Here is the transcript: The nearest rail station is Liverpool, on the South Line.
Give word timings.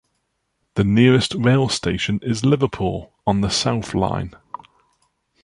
The 0.73 0.83
nearest 0.83 1.35
rail 1.35 1.69
station 1.69 2.21
is 2.23 2.43
Liverpool, 2.43 3.13
on 3.27 3.41
the 3.41 3.49
South 3.51 3.93
Line. 3.93 4.33